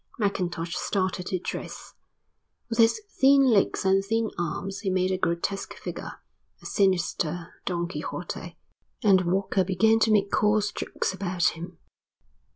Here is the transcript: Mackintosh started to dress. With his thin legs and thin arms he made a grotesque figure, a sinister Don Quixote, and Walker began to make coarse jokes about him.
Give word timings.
Mackintosh 0.17 0.75
started 0.75 1.27
to 1.27 1.37
dress. 1.37 1.93
With 2.69 2.79
his 2.79 2.99
thin 3.19 3.43
legs 3.43 3.85
and 3.85 4.03
thin 4.03 4.31
arms 4.35 4.79
he 4.79 4.89
made 4.89 5.11
a 5.11 5.17
grotesque 5.19 5.75
figure, 5.75 6.13
a 6.59 6.65
sinister 6.65 7.53
Don 7.67 7.87
Quixote, 7.87 8.57
and 9.03 9.31
Walker 9.31 9.63
began 9.63 9.99
to 9.99 10.11
make 10.11 10.31
coarse 10.31 10.71
jokes 10.71 11.13
about 11.13 11.49
him. 11.49 11.77